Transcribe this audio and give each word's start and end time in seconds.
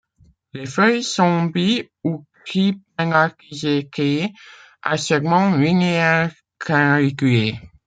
Les 0.53 0.65
feuilles 0.65 1.03
sont 1.03 1.43
bi- 1.43 1.87
ou 2.03 2.25
tripennatiséquées, 2.47 4.33
à 4.81 4.97
segments 4.97 5.55
linéaires, 5.55 6.33
canaliculés. 6.57 7.59